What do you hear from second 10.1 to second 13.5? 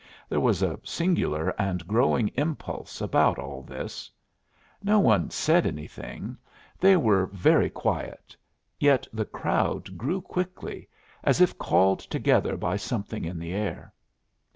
quickly, as if called together by something in